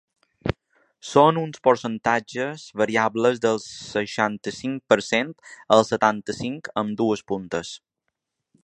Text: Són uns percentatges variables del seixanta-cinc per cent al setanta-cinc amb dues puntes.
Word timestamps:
Són 1.09 1.39
uns 1.41 1.61
percentatges 1.67 2.63
variables 2.83 3.43
del 3.45 3.61
seixanta-cinc 3.67 4.83
per 4.95 4.99
cent 5.11 5.31
al 5.79 5.87
setanta-cinc 5.93 6.75
amb 6.85 7.01
dues 7.05 7.27
puntes. 7.35 7.77